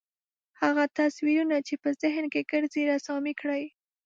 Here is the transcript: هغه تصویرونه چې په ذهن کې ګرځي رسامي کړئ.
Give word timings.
هغه 0.61 0.83
تصویرونه 0.99 1.57
چې 1.67 1.73
په 1.83 1.89
ذهن 2.01 2.25
کې 2.33 2.47
ګرځي 2.51 2.81
رسامي 2.93 3.33
کړئ. 3.41 3.63